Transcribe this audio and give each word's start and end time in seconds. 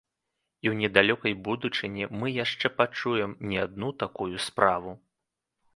І 0.65 0.69
ў 0.71 0.77
недалёкай 0.81 1.33
будучыні 1.47 2.09
мы 2.23 2.27
яшчэ 2.43 2.67
пачуем 2.81 3.37
не 3.53 3.57
адну 3.67 3.89
такую 4.07 4.33
справу. 4.49 4.99